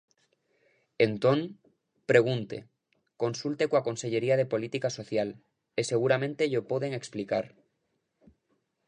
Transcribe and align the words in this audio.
Entón, 1.07 1.39
pregunte, 2.11 2.57
consulte 3.23 3.63
coa 3.71 3.85
Consellería 3.87 4.35
de 4.37 4.49
Política 4.53 4.89
Social, 4.99 5.29
e 5.79 5.81
seguramente 5.91 6.49
llo 6.51 6.67
poden 6.71 6.91
explicar. 6.99 7.45